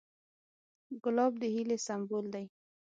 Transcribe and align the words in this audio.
ګلاب 1.03 1.33
د 1.41 1.43
هیلې 1.55 1.77
سمبول 1.87 2.25
دی. 2.33 2.45